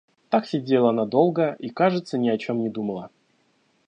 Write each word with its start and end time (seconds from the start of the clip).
Так 0.31 0.47
сидела 0.47 0.89
она 0.89 1.05
долго 1.05 1.55
и, 1.59 1.69
кажется, 1.69 2.17
ни 2.17 2.27
о 2.29 2.37
чем 2.39 2.63
не 2.63 2.69
думала. 2.69 3.11